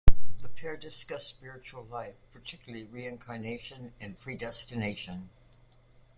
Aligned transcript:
The 0.41 0.49
pair 0.49 0.75
discussed 0.77 1.29
spiritual 1.29 1.83
life, 1.83 2.15
particularly 2.33 2.85
reincarnation 2.85 3.93
and 4.01 4.19
predestination. 4.19 5.29